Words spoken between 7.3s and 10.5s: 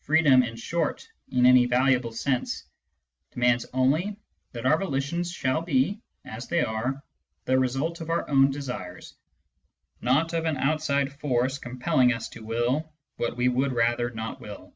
the result of our own desires, not of